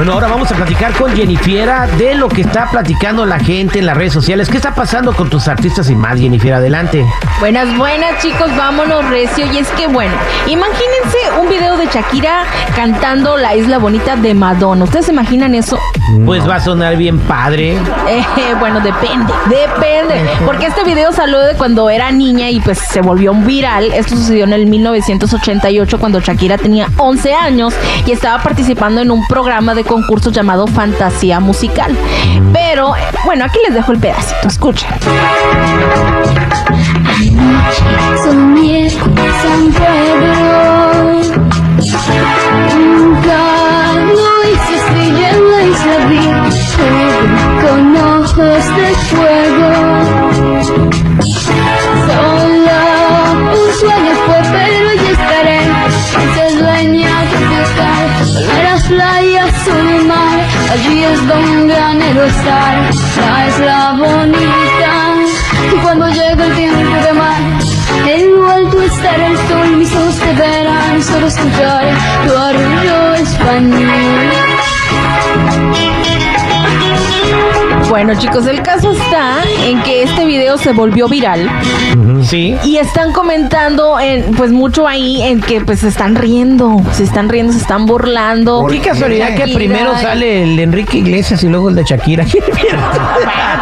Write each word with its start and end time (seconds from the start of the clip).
Bueno, 0.00 0.14
ahora 0.14 0.28
vamos 0.28 0.50
a 0.50 0.54
platicar 0.54 0.94
con 0.94 1.14
Jennifiera 1.14 1.86
de 1.86 2.14
lo 2.14 2.30
que 2.30 2.40
está 2.40 2.70
platicando 2.70 3.26
la 3.26 3.38
gente 3.38 3.80
en 3.80 3.84
las 3.84 3.94
redes 3.94 4.14
sociales. 4.14 4.48
¿Qué 4.48 4.56
está 4.56 4.74
pasando 4.74 5.12
con 5.12 5.28
tus 5.28 5.46
artistas 5.46 5.90
y 5.90 5.94
más, 5.94 6.18
Jennifiera? 6.18 6.56
Adelante. 6.56 7.04
Buenas, 7.38 7.76
buenas 7.76 8.16
chicos, 8.22 8.50
vámonos 8.56 9.06
recio. 9.10 9.44
Y 9.52 9.58
es 9.58 9.68
que 9.72 9.88
bueno, 9.88 10.14
imagínense 10.46 11.18
un 11.38 11.50
video 11.50 11.76
de 11.76 11.84
Shakira 11.84 12.44
cantando 12.74 13.36
La 13.36 13.54
Isla 13.54 13.76
Bonita 13.76 14.16
de 14.16 14.32
Madonna. 14.32 14.84
¿Ustedes 14.84 15.04
se 15.04 15.12
imaginan 15.12 15.54
eso? 15.54 15.78
Pues 16.24 16.48
va 16.48 16.54
a 16.54 16.60
sonar 16.60 16.96
bien 16.96 17.18
padre. 17.18 17.76
Eh, 18.10 18.54
bueno, 18.58 18.80
depende, 18.80 19.32
depende. 19.48 20.14
Porque 20.46 20.66
este 20.66 20.82
video 20.84 21.12
salió 21.12 21.40
de 21.40 21.54
cuando 21.54 21.90
era 21.90 22.10
niña 22.10 22.48
y 22.48 22.60
pues 22.60 22.78
se 22.78 23.00
volvió 23.00 23.34
viral. 23.34 23.92
Esto 23.92 24.16
sucedió 24.16 24.44
en 24.44 24.52
el 24.52 24.66
1988 24.66 25.98
cuando 25.98 26.20
Shakira 26.20 26.56
tenía 26.56 26.88
11 26.96 27.34
años 27.34 27.74
y 28.06 28.12
estaba 28.12 28.42
participando 28.42 29.00
en 29.00 29.10
un 29.10 29.26
programa 29.26 29.74
de 29.74 29.84
concurso 29.90 30.30
llamado 30.30 30.68
Fantasía 30.68 31.40
Musical. 31.40 31.96
Pero 32.52 32.92
bueno, 33.24 33.44
aquí 33.44 33.58
les 33.66 33.74
dejo 33.74 33.90
el 33.90 33.98
pedacito, 33.98 34.46
escuchen. 34.46 34.88
Con 47.60 47.96
ojos 47.96 48.76
de 48.76 48.94
fuego 49.10 49.39
Allí 60.70 61.02
es 61.02 61.26
donde 61.26 61.74
anhelo 61.74 62.24
estar. 62.24 62.90
La 63.60 63.92
bonita. 63.92 64.70
Y 65.72 65.76
cuando 65.82 66.08
llega 66.08 66.46
el 66.46 66.54
tiempo 66.54 66.96
de 67.04 67.12
mar 67.12 67.40
En 68.08 68.32
lo 68.32 68.48
alto 68.48 68.80
estará 68.80 69.26
el 69.26 69.36
sol 69.36 69.76
Mis 69.76 69.94
ojos 69.94 70.14
te 70.14 70.32
verán. 70.32 71.02
Solo 71.02 71.26
escucharé 71.26 71.92
Tu 72.26 72.36
arrullo 72.36 73.14
español 73.14 74.69
Bueno 77.90 78.14
chicos, 78.16 78.46
el 78.46 78.62
caso 78.62 78.92
está 78.92 79.42
en 79.66 79.82
que 79.82 80.04
este 80.04 80.24
video 80.24 80.56
se 80.56 80.72
volvió 80.72 81.08
viral 81.08 81.50
Sí. 82.22 82.56
y 82.64 82.76
están 82.76 83.12
comentando 83.12 83.98
en, 83.98 84.32
pues 84.36 84.52
mucho 84.52 84.86
ahí 84.86 85.20
en 85.22 85.40
que 85.40 85.60
pues 85.60 85.80
se 85.80 85.88
están 85.88 86.14
riendo, 86.14 86.80
se 86.92 87.02
están 87.02 87.28
riendo, 87.28 87.52
se 87.52 87.58
están 87.58 87.86
burlando. 87.86 88.64
Qué 88.70 88.78
casualidad 88.80 89.30
que 89.30 89.38
Shakira. 89.38 89.56
primero 89.58 89.96
sale 89.98 90.44
el 90.44 90.56
de 90.56 90.62
Enrique 90.62 90.98
Iglesias 90.98 91.42
y 91.42 91.48
luego 91.48 91.68
el 91.68 91.74
de 91.74 91.84
Shakira. 91.84 92.24
Bueno, 92.60 92.82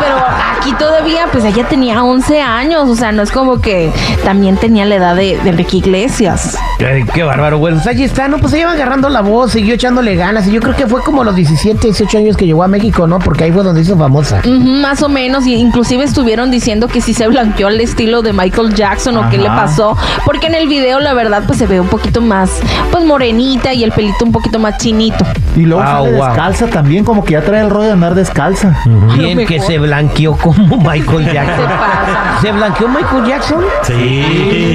pero 0.01 0.17
aquí 0.59 0.73
todavía, 0.79 1.27
pues 1.31 1.45
ella 1.45 1.67
tenía 1.69 2.03
11 2.03 2.41
años, 2.41 2.89
o 2.89 2.95
sea, 2.97 3.13
no 3.13 3.23
es 3.23 3.31
como 3.31 3.61
que 3.61 3.93
también 4.25 4.57
tenía 4.57 4.85
la 4.85 4.97
edad 4.97 5.17
de, 5.17 5.39
de 5.39 5.51
Enrique 5.51 5.79
Iglesias. 5.79 6.57
Ay, 6.81 7.05
qué 7.13 7.23
bárbaro, 7.23 7.59
güey. 7.59 7.75
Pues 7.75 7.87
allí 7.87 8.05
está, 8.05 8.29
¿no? 8.29 8.39
Pues 8.39 8.53
se 8.53 8.61
iba 8.61 8.73
agarrando 8.73 9.09
la 9.09 9.21
voz, 9.21 9.53
siguió 9.53 9.75
echándole 9.75 10.17
ganas. 10.17 10.47
Y 10.47 10.53
yo 10.53 10.61
creo 10.61 10.75
que 10.75 10.87
fue 10.87 11.03
como 11.03 11.23
a 11.23 11.25
los 11.25 11.37
17, 11.37 11.79
18 11.89 12.19
años 12.19 12.37
que 12.37 12.47
llegó 12.47 12.63
a 12.63 12.69
México, 12.69 13.07
¿no? 13.07 13.19
Porque 13.19 13.45
ahí 13.45 13.53
fue 13.53 13.63
donde 13.63 13.81
hizo 13.83 13.97
famosa. 13.97 14.43
Más 14.47 15.03
o 15.03 15.09
menos, 15.09 15.47
y 15.47 15.55
inclusive 15.55 16.05
estuvieron 16.05 16.51
diciendo 16.51 16.89
que 16.89 17.01
si 17.01 17.15
se 17.15 17.27
blanqueó 17.29 17.69
al 17.69 17.81
estilo 17.81 18.23
de 18.23 18.33
Michael 18.33 18.75
Jackson 18.75 19.17
o 19.17 19.31
qué 19.31 19.39
le 19.39 19.49
pasó, 19.49 19.97
porque 20.25 20.47
en 20.47 20.55
el 20.55 20.69
video 20.69 21.01
la 21.01 21.15
verdad 21.15 21.43
pues 21.47 21.59
se 21.59 21.67
ve 21.67 21.81
un 21.81 21.89
poquito 21.89 22.21
más, 22.21 22.51
pues 22.91 23.05
morenita 23.05 23.73
y 23.73 23.85
el 23.85 23.93
pelito 23.93 24.25
un 24.25 24.33
poquito 24.33 24.59
más 24.59 24.79
chinito. 24.79 25.25
Y 25.57 25.63
luego 25.63 25.83
Wow, 25.83 25.93
sale 26.05 26.17
wow. 26.17 26.27
descalza 26.27 26.67
también, 26.67 27.05
como 27.05 27.25
que 27.25 27.33
ya 27.33 27.41
trae 27.43 27.63
el 27.63 27.71
rollo 27.71 27.87
de 27.87 27.93
andar 27.93 28.15
descalza. 28.15 28.77
Bien 29.17 29.47
que 29.47 29.61
se 29.61 29.79
blanqueó 29.79 30.37
como 30.37 30.58
Michael 30.59 31.25
Jackson. 31.33 31.67
pasa. 31.67 32.41
¿Se 32.41 32.53
blanqueó 32.53 32.89
Michael 32.89 33.25
Jackson? 33.27 33.65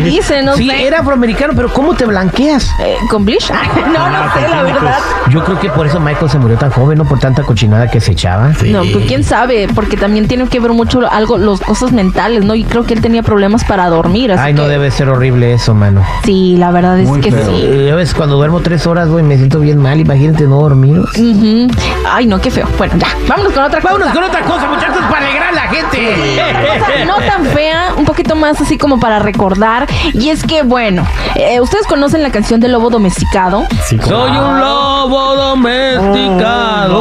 Dice, 0.03 0.41
no 0.43 0.55
sí, 0.55 0.69
sé. 0.69 0.87
era 0.87 0.99
afroamericano, 0.99 1.53
pero 1.55 1.71
¿cómo 1.71 1.93
te 1.93 2.05
blanqueas? 2.05 2.69
eh, 2.79 2.95
¿Con 3.09 3.25
Bleach? 3.25 3.51
no, 3.93 4.09
no 4.09 4.33
sé, 4.33 4.47
la 4.49 4.63
verdad. 4.63 4.97
Yo 5.29 5.43
creo 5.43 5.59
que 5.59 5.69
por 5.69 5.85
eso 5.87 5.99
Michael 5.99 6.29
se 6.29 6.39
murió 6.39 6.57
tan 6.57 6.71
joven, 6.71 6.97
¿no? 6.97 7.05
Por 7.05 7.19
tanta 7.19 7.43
cochinada 7.43 7.89
que 7.89 7.99
se 7.99 8.11
echaba. 8.13 8.49
No, 8.65 8.81
pues 8.91 9.05
quién 9.07 9.23
sabe, 9.23 9.67
porque 9.73 9.97
también 9.97 10.27
tiene 10.27 10.47
que 10.47 10.59
ver 10.59 10.71
mucho 10.71 11.01
algo, 11.09 11.37
los 11.37 11.61
cosas 11.61 11.91
mentales, 11.91 12.43
¿no? 12.45 12.55
Y 12.55 12.63
creo 12.63 12.85
que 12.85 12.93
él 12.93 13.01
tenía 13.01 13.23
problemas 13.23 13.63
para 13.63 13.87
dormir. 13.89 14.31
Así 14.31 14.41
Ay, 14.43 14.53
no 14.53 14.63
que- 14.63 14.69
debe 14.69 14.91
ser 14.91 15.09
horrible 15.09 15.53
eso, 15.53 15.73
mano. 15.73 16.03
Sí, 16.23 16.55
la 16.57 16.71
verdad 16.71 16.99
es 16.99 17.07
Muy 17.07 17.21
que 17.21 17.31
feo. 17.31 17.45
sí. 17.47 17.61
Eh, 17.63 17.85
Ya 17.89 17.95
ves, 17.95 18.13
cuando 18.13 18.35
duermo 18.37 18.59
tres 18.61 18.85
horas, 18.87 19.09
güey, 19.09 19.23
me 19.23 19.37
siento 19.37 19.59
bien 19.59 19.77
mal. 19.81 19.99
Imagínate 19.99 20.45
no 20.45 20.57
dormir. 20.61 20.99
Ujú. 20.99 21.67
Ay, 22.09 22.25
no, 22.27 22.39
qué 22.39 22.51
feo. 22.51 22.67
Bueno, 22.77 22.93
ya, 22.97 23.07
vámonos 23.27 23.53
con 23.53 23.63
otra 23.63 23.79
Vámonos 23.81 24.09
cosa. 24.09 24.19
con 24.19 24.29
otra 24.29 24.41
cosa, 24.41 24.67
muchachos, 24.67 25.03
para 25.09 25.25
alegrar 25.25 25.49
a 25.49 25.51
la 25.63 25.69
gente. 25.69 26.41
Cosa 26.79 27.05
no 27.05 27.17
tan 27.17 27.45
fea, 27.45 27.93
un 27.97 28.05
poquito 28.05 28.35
más 28.35 28.59
así 28.61 28.77
como 28.77 28.99
para 28.99 29.19
recordar. 29.19 29.87
Y 30.13 30.29
es 30.29 30.43
que, 30.43 30.63
bueno, 30.63 31.05
eh, 31.35 31.59
ustedes 31.61 31.87
conocen 31.87 32.23
la 32.23 32.31
canción 32.31 32.59
de 32.59 32.67
Lobo 32.67 32.89
Domesticado. 32.89 33.65
Soy 33.87 34.31
un 34.31 34.59
lobo 34.59 35.35
domesticado. 35.35 36.91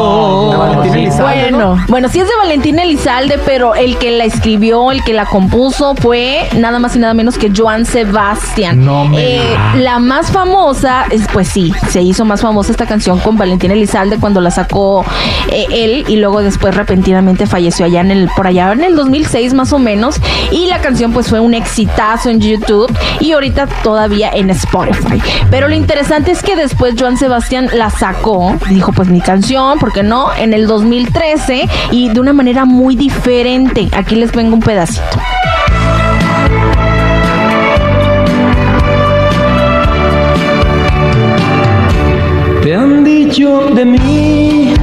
Valentín 0.68 0.94
Elizalde, 0.94 1.50
¿no? 1.50 1.58
Bueno, 1.58 1.84
bueno, 1.88 2.08
sí 2.08 2.20
es 2.20 2.26
de 2.26 2.34
Valentín 2.36 2.78
Elizalde, 2.78 3.38
pero 3.44 3.74
el 3.74 3.96
que 3.98 4.10
la 4.10 4.24
escribió, 4.24 4.90
el 4.90 5.02
que 5.04 5.12
la 5.12 5.26
compuso 5.26 5.94
fue 5.94 6.48
nada 6.56 6.78
más 6.78 6.96
y 6.96 6.98
nada 6.98 7.14
menos 7.14 7.38
que 7.38 7.52
Joan 7.54 7.84
Sebastián. 7.86 8.84
No 8.84 9.04
me 9.04 9.36
Eh, 9.36 9.56
la 9.76 9.98
más 9.98 10.30
famosa, 10.30 11.04
es, 11.10 11.26
pues 11.32 11.48
sí, 11.48 11.72
se 11.88 12.02
hizo 12.02 12.24
más 12.24 12.40
famosa 12.40 12.72
esta 12.72 12.86
canción 12.86 13.18
con 13.20 13.36
Valentín 13.36 13.70
Elizalde 13.70 14.18
cuando 14.18 14.40
la 14.40 14.50
sacó 14.50 15.04
eh, 15.48 15.66
él 15.70 16.04
y 16.08 16.16
luego 16.16 16.42
después 16.42 16.74
repentinamente 16.74 17.46
falleció 17.46 17.86
allá 17.86 18.00
en 18.00 18.10
el 18.10 18.28
por 18.36 18.46
allá 18.46 18.72
en 18.72 18.84
el 18.84 18.96
2006 18.96 19.54
más 19.54 19.72
o 19.72 19.78
menos 19.78 20.16
y 20.50 20.66
la 20.66 20.80
canción 20.80 21.12
pues 21.12 21.28
fue 21.28 21.40
un 21.40 21.54
exitazo 21.54 22.30
en 22.30 22.40
YouTube 22.40 22.92
y 23.20 23.32
ahorita 23.32 23.66
todavía 23.82 24.30
en 24.32 24.50
Spotify. 24.50 25.20
Pero 25.50 25.68
lo 25.68 25.74
interesante 25.74 26.30
es 26.30 26.42
que 26.42 26.56
después 26.56 26.94
Joan 26.98 27.16
Sebastián 27.16 27.68
la 27.72 27.90
sacó, 27.90 28.56
dijo 28.68 28.92
pues 28.92 29.08
mi 29.08 29.20
canción, 29.20 29.78
¿por 29.78 29.92
qué 29.92 30.02
no? 30.02 30.34
En 30.34 30.51
el 30.54 30.66
2013 30.66 31.68
y 31.90 32.08
de 32.08 32.20
una 32.20 32.32
manera 32.32 32.64
muy 32.64 32.96
diferente. 32.96 33.88
Aquí 33.92 34.16
les 34.16 34.32
vengo 34.32 34.54
un 34.54 34.60
pedacito. 34.60 35.18
Te 42.62 42.74
han 42.74 43.04
dicho 43.04 43.66
de 43.74 43.84
mí 43.84 44.74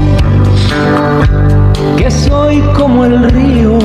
que 1.98 2.12
soy 2.12 2.62
como 2.78 3.06
el 3.06 3.30
río 3.30 3.80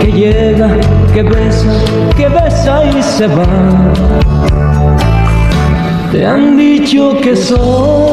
que 0.00 0.12
llega, 0.12 0.76
que 1.14 1.22
besa, 1.22 1.72
que 2.16 2.28
besa 2.28 2.84
y 2.84 3.02
se 3.02 3.26
va. 3.28 3.46
Te 6.10 6.26
han 6.26 6.56
dicho 6.56 7.20
que 7.20 7.36
soy 7.36 8.09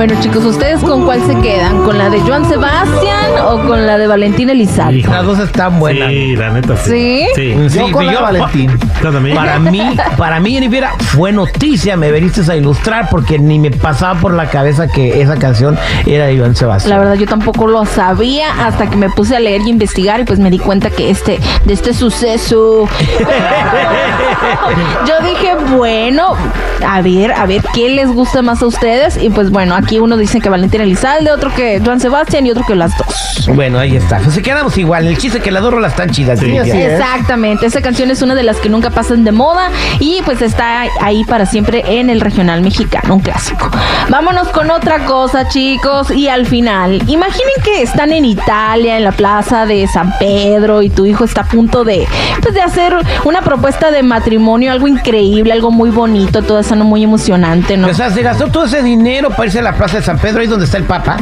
Bueno, 0.00 0.14
chicos, 0.22 0.42
¿ustedes 0.46 0.80
con 0.80 1.04
cuál 1.04 1.20
se 1.26 1.36
quedan? 1.42 1.84
¿Con 1.84 1.98
la 1.98 2.08
de 2.08 2.20
Joan 2.20 2.48
Sebastián 2.48 3.32
o 3.44 3.58
con 3.68 3.86
la 3.86 3.98
de 3.98 4.06
Valentín 4.06 4.48
Elizalde? 4.48 5.00
Hijo. 5.00 5.12
Las 5.12 5.26
dos 5.26 5.38
están 5.40 5.78
buenas. 5.78 6.08
Sí, 6.08 6.36
la 6.36 6.48
neta 6.48 6.74
sí. 6.78 6.90
¿Sí? 6.90 7.26
Sí. 7.34 7.68
Sí, 7.68 7.78
Yo 7.78 7.92
con 7.92 8.06
la 8.06 8.12
yo- 8.14 8.22
Valentín. 8.22 8.70
Yo 9.02 9.12
también. 9.12 9.36
Para 9.36 9.58
mí, 9.58 9.82
para 10.16 10.40
mí, 10.40 10.52
Jennifer, 10.52 10.84
fue 11.00 11.32
noticia, 11.32 11.98
me 11.98 12.10
veniste 12.10 12.40
a 12.50 12.56
ilustrar 12.56 13.08
porque 13.10 13.38
ni 13.38 13.58
me 13.58 13.70
pasaba 13.70 14.18
por 14.18 14.32
la 14.32 14.48
cabeza 14.48 14.88
que 14.88 15.20
esa 15.20 15.36
canción 15.36 15.78
era 16.06 16.26
de 16.26 16.34
Iván 16.34 16.56
Sebastián. 16.56 16.90
La 16.90 16.98
verdad 16.98 17.14
yo 17.14 17.26
tampoco 17.26 17.66
lo 17.66 17.84
sabía 17.84 18.66
hasta 18.66 18.88
que 18.88 18.96
me 18.96 19.10
puse 19.10 19.36
a 19.36 19.40
leer 19.40 19.62
y 19.62 19.70
investigar 19.70 20.20
y 20.20 20.24
pues 20.24 20.38
me 20.38 20.50
di 20.50 20.58
cuenta 20.58 20.90
que 20.90 21.10
este 21.10 21.38
de 21.64 21.72
este 21.72 21.92
suceso 21.92 22.88
yo 25.06 25.26
dije 25.26 25.54
bueno 25.76 26.36
a 26.86 27.02
ver 27.02 27.32
a 27.32 27.46
ver 27.46 27.62
qué 27.74 27.90
les 27.90 28.08
gusta 28.08 28.42
más 28.42 28.62
a 28.62 28.66
ustedes 28.66 29.16
y 29.16 29.30
pues 29.30 29.50
bueno 29.50 29.74
aquí 29.74 29.89
uno 29.98 30.16
dice 30.16 30.40
que 30.40 30.48
Valentina 30.48 30.84
Elizalde 30.84 31.32
otro 31.32 31.52
que 31.54 31.80
Juan 31.80 32.00
Sebastián 32.00 32.46
y 32.46 32.50
otro 32.50 32.64
que 32.66 32.74
las 32.74 32.96
dos 32.96 33.46
Bueno, 33.54 33.78
ahí 33.78 33.96
está. 33.96 34.18
Pues 34.18 34.34
se 34.34 34.42
quedamos 34.42 34.76
igual. 34.78 35.06
El 35.06 35.16
chiste 35.18 35.38
es 35.38 35.44
que 35.44 35.50
las 35.50 35.62
dos 35.62 35.72
rolas 35.72 35.92
están 35.92 36.10
chidas. 36.10 36.40
Sí, 36.40 36.46
Jennifer. 36.46 36.70
así 36.70 36.82
es. 36.82 36.92
Exactamente, 36.92 37.66
esa 37.66 37.80
canción 37.80 38.10
es 38.10 38.22
una 38.22 38.34
de 38.34 38.42
las 38.42 38.58
que 38.58 38.68
nunca 38.68 38.90
pasan 38.90 39.24
de 39.24 39.32
moda 39.32 39.70
y 39.98 40.20
pues 40.24 40.42
está 40.42 40.86
ahí 41.00 41.24
para 41.24 41.46
siempre 41.46 41.82
en 41.86 42.10
el 42.10 42.20
regional 42.20 42.62
mexicano, 42.62 43.14
un 43.14 43.20
clásico. 43.20 43.70
Vámonos 44.08 44.48
con 44.48 44.70
otra 44.70 45.04
cosa, 45.04 45.48
chicos, 45.48 46.10
y 46.10 46.28
al 46.28 46.46
final, 46.46 47.02
imaginen 47.06 47.54
que 47.62 47.82
están 47.82 48.12
en 48.12 48.24
Italia, 48.24 48.96
en 48.96 49.04
la 49.04 49.12
plaza 49.12 49.66
de 49.66 49.86
San 49.86 50.12
Pedro 50.18 50.82
y 50.82 50.90
tu 50.90 51.06
hijo 51.06 51.24
está 51.24 51.42
a 51.42 51.44
punto 51.44 51.84
de 51.84 52.06
pues 52.42 52.54
de 52.54 52.62
hacer 52.62 52.94
una 53.24 53.42
propuesta 53.42 53.90
de 53.90 54.02
matrimonio, 54.02 54.72
algo 54.72 54.88
increíble, 54.88 55.52
algo 55.52 55.70
muy 55.70 55.90
bonito, 55.90 56.42
todo 56.42 56.58
eso 56.58 56.76
muy 56.84 57.04
emocionante, 57.04 57.76
¿no? 57.76 57.88
O 57.88 57.94
sea, 57.94 58.10
se 58.10 58.22
gastó 58.22 58.48
todo 58.48 58.64
ese 58.64 58.82
dinero 58.82 59.30
para 59.30 59.46
irse 59.46 59.58
a 59.58 59.62
la 59.62 59.74
plaza 59.80 59.96
de 59.96 60.02
San 60.02 60.18
Pedro, 60.18 60.42
ahí 60.42 60.46
donde 60.46 60.66
está 60.66 60.76
el 60.76 60.84
Papa, 60.84 61.16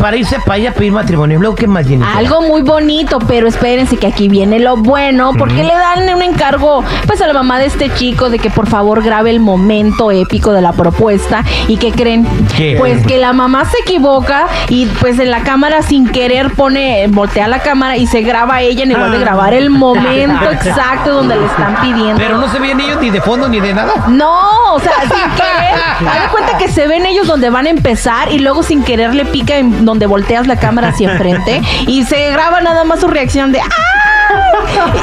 para- 0.00 0.16
irse 0.16 0.40
para 0.40 0.54
allá 0.54 0.70
a 0.70 0.72
pedir 0.72 0.90
matrimonio. 0.90 1.38
Luego, 1.38 1.54
¿qué 1.54 1.68
más, 1.68 1.86
Jennifer? 1.86 2.16
Algo 2.16 2.40
muy 2.42 2.62
bonito, 2.62 3.20
pero 3.20 3.46
espérense 3.46 3.96
que 3.98 4.08
aquí 4.08 4.28
viene 4.28 4.58
lo 4.58 4.76
bueno, 4.76 5.30
porque 5.38 5.62
le 5.62 5.72
dan 5.72 6.12
un 6.12 6.22
encargo 6.22 6.82
pues 7.06 7.20
a 7.22 7.26
la 7.28 7.32
mamá 7.34 7.60
de 7.60 7.66
este 7.66 7.88
chico 7.94 8.30
de 8.30 8.40
que 8.40 8.50
por 8.50 8.66
favor 8.68 9.00
grabe 9.04 9.30
el 9.30 9.38
momento 9.38 10.10
épico 10.10 10.52
de 10.52 10.60
la 10.60 10.72
propuesta 10.72 11.44
y 11.68 11.76
que 11.76 11.92
creen 11.92 12.26
¿Qué? 12.56 12.74
pues 12.78 13.06
que 13.06 13.18
la 13.18 13.32
mamá 13.32 13.64
se 13.64 13.78
equivoca 13.82 14.46
y 14.68 14.86
pues 14.86 15.20
en 15.20 15.30
la 15.30 15.42
cámara 15.44 15.82
sin 15.82 16.08
querer 16.08 16.52
pone 16.54 17.06
voltea 17.10 17.46
la 17.46 17.60
cámara 17.60 17.96
y 17.96 18.08
se 18.08 18.22
graba 18.22 18.60
ella 18.60 18.82
en 18.82 18.92
lugar 18.92 19.10
de 19.12 19.18
grabar 19.20 19.54
el 19.54 19.70
momento 19.70 20.50
exacto 20.50 21.12
donde 21.14 21.36
le 21.36 21.46
están 21.46 21.76
pidiendo. 21.80 22.16
Pero 22.16 22.38
no 22.38 22.48
se 22.48 22.58
veían 22.58 22.80
ellos 22.80 22.98
ni 23.00 23.10
de 23.10 23.20
fondo 23.20 23.48
ni 23.48 23.60
de 23.60 23.72
nada. 23.72 24.06
No, 24.08 24.74
o 24.74 24.80
sea, 24.80 24.92
sin 25.02 25.30
querer. 25.36 25.76
Haz 26.08 26.30
cuenta 26.32 26.58
que 26.58 26.68
se 26.68 26.86
ven 26.88 27.04
ellos 27.06 27.26
donde 27.26 27.35
van 27.50 27.66
a 27.66 27.70
empezar 27.70 28.32
y 28.32 28.38
luego 28.38 28.62
sin 28.62 28.82
querer 28.82 29.14
le 29.14 29.24
pica 29.24 29.56
en 29.56 29.84
donde 29.84 30.06
volteas 30.06 30.46
la 30.46 30.56
cámara 30.56 30.88
hacia 30.88 31.12
enfrente 31.12 31.60
y 31.86 32.04
se 32.04 32.30
graba 32.30 32.60
nada 32.60 32.84
más 32.84 33.00
su 33.00 33.08
reacción 33.08 33.52
de 33.52 33.60
¡Ah! 33.60 33.95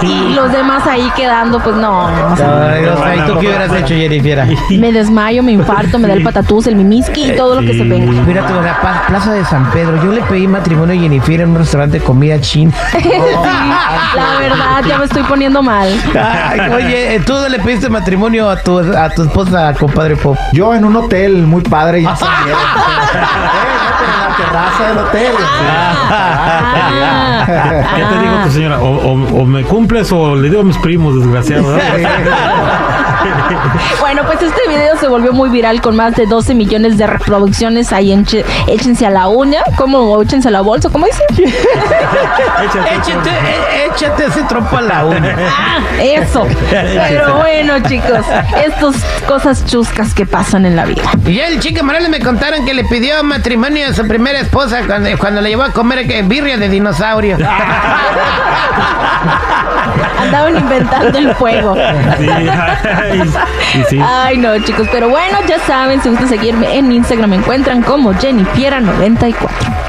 Y 0.02 0.34
los 0.34 0.52
demás 0.52 0.86
ahí 0.88 1.10
quedando, 1.16 1.60
pues 1.60 1.76
no, 1.76 2.10
no, 2.12 2.34
o 2.34 2.36
sea, 2.36 2.70
Ay, 2.74 2.82
Dios, 2.82 3.00
ay, 3.04 3.20
¿tú 3.28 3.34
qué 3.40 3.48
hubieras 3.48 3.72
hecho, 3.74 3.94
Jennifer? 3.96 4.46
me 4.72 4.92
desmayo, 4.92 5.42
me 5.44 5.52
infarto, 5.54 5.98
me 6.00 6.08
da 6.08 6.14
el 6.16 6.24
patatús, 6.24 6.68
el 6.68 6.76
mimiski 6.76 7.32
y 7.32 7.36
todo 7.36 7.56
lo 7.56 7.62
que 7.62 7.74
se 7.78 7.84
venga. 7.84 8.12
Fíjate, 8.26 8.54
la 8.54 8.82
pa- 8.82 9.04
plaza 9.08 9.32
de 9.34 9.46
San 9.46 9.70
Pedro. 9.72 10.04
Yo 10.04 10.12
le 10.12 10.22
pedí 10.24 10.48
matrimonio 10.48 10.96
a 10.98 11.02
Jennifer 11.02 11.42
en 11.42 11.50
un 11.52 11.58
restaurante 11.58 12.00
de 12.00 12.06
comida 12.06 12.40
china. 12.42 12.72
Sí, 14.14 14.20
la 14.20 14.40
verdad, 14.40 14.84
ya 14.88 14.98
me 15.00 15.06
estoy 15.06 15.24
poniendo 15.24 15.64
mal. 15.64 15.88
Ay, 16.16 16.60
oye, 16.72 17.22
¿tú 17.26 17.34
le 17.50 17.58
pediste 17.60 17.90
matrimonio 17.90 18.48
a 18.50 18.58
tu, 18.62 18.78
a 18.80 19.10
tu 19.10 19.24
esposa, 19.24 19.74
compadre 19.80 20.16
Pop? 20.16 20.38
Yo 20.52 20.74
en 20.76 20.86
un 20.86 20.96
hotel 20.96 21.48
muy 21.48 21.62
padre 21.64 22.02
y 22.02 22.06
en 22.06 22.16
San 22.16 22.30
Diego. 22.44 22.60
En 24.34 24.46
la 24.46 24.46
terraza 24.46 24.88
del 24.90 24.98
hotel. 24.98 25.32
Ah, 26.12 27.46
¿Qué 27.96 28.04
te 28.04 28.20
digo 28.20 28.36
tu 28.46 28.52
señora? 28.52 28.80
O, 28.80 28.90
o- 28.90 29.42
o 29.42 29.46
me 29.46 29.64
cumples 29.64 30.12
o 30.12 30.36
le 30.36 30.50
digo 30.50 30.62
a 30.62 30.64
mis 30.64 30.78
primos, 30.80 31.16
desgraciado. 31.20 31.78
Bueno, 34.02 34.24
pues 34.26 34.42
este 34.42 34.60
video 34.68 34.98
se 34.98 35.08
volvió 35.08 35.32
muy 35.32 35.50
viral 35.50 35.80
con 35.82 35.96
más 35.96 36.14
de 36.16 36.26
12 36.26 36.54
millones 36.56 36.98
de 36.98 37.08
reproducciones 37.08 37.94
ahí 37.94 38.12
en 38.12 38.26
Che- 38.26 38.44
Échense 38.68 39.06
a 39.06 39.10
la 39.10 39.30
uña, 39.30 39.62
como 39.78 40.22
échense 40.22 40.50
a 40.50 40.52
la 40.52 40.60
bolsa, 40.62 40.90
¿cómo 40.90 41.06
dice? 41.06 41.24
Échate, 41.30 42.96
Échate, 42.96 43.30
eh, 43.30 43.90
échate 43.94 44.26
ese 44.26 44.44
trompo 44.44 44.76
a 44.78 44.82
la 44.82 45.06
uña. 45.06 45.36
Ah, 45.40 45.80
eso. 46.02 46.46
Pero 46.70 47.38
bueno, 47.38 47.80
chicos, 47.88 48.26
estas 48.66 48.96
cosas 49.26 49.66
chuscas 49.66 50.14
que 50.14 50.26
pasan 50.26 50.66
en 50.66 50.76
la 50.76 50.84
vida. 50.86 51.04
Y 51.26 51.36
ya 51.36 51.48
el 51.48 51.60
chico 51.62 51.84
Morales 51.84 52.10
me 52.10 52.20
contaron 52.20 52.66
que 52.66 52.74
le 52.74 52.84
pidió 52.84 53.24
matrimonio 53.24 53.88
a 53.90 53.94
su 53.94 54.06
primera 54.24 54.40
esposa 54.40 54.84
cuando, 54.88 55.10
cuando 55.18 55.42
le 55.42 55.50
llevó 55.50 55.64
a 55.64 55.74
comer 55.74 56.06
birria 56.24 56.58
de 56.58 56.70
dinosaurio. 56.70 57.38
Andaban 60.18 60.56
inventando 60.56 61.18
el 61.18 61.36
fuego. 61.36 61.76
Sí, 62.18 62.26
y, 62.26 63.80
y 63.80 63.84
sí. 63.84 64.00
Ay, 64.02 64.38
no, 64.38 64.58
chicos, 64.60 64.88
pero 64.94 65.10
bueno, 65.10 65.40
ya 65.46 65.60
saben, 65.60 66.02
si 66.02 66.08
gustan 66.08 66.30
seguirme 66.30 66.78
en 66.78 66.90
Instagram, 66.90 67.32
me 67.32 67.36
encuentran 67.36 67.82
como 67.82 68.14
Jennifiera94. 68.14 69.83